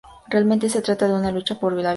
Realmente 0.29 0.67
se 0.69 0.81
trata 0.81 1.07
de 1.07 1.13
una 1.13 1.29
lucha 1.31 1.59
por 1.59 1.73
la 1.73 1.77
vida". 1.77 1.89